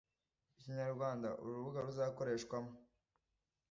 [0.59, 2.73] Ikinyarwanda, ururubuga, ruzakoreshwa mo